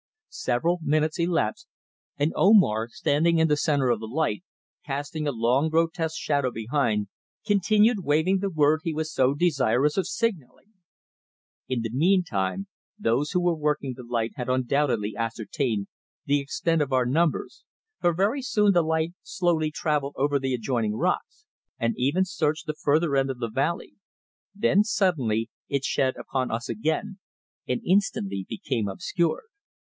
[0.33, 1.67] Several minutes elapsed,
[2.17, 4.43] and Omar, standing in the centre of the light,
[4.85, 7.09] casting a long grotesque shadow behind,
[7.45, 10.73] continued waving the word he was so desirous of signalling.
[11.67, 12.67] In the meantime
[12.97, 15.87] those who were working the light had undoubtedly ascertained
[16.25, 17.65] the extent of our numbers,
[17.99, 21.45] for very soon the light slowly travelled over the adjoining rocks,
[21.77, 23.95] and even searched the further end of the valley;
[24.55, 27.19] then suddenly it shed upon us again,
[27.67, 29.43] and instantly became obscured.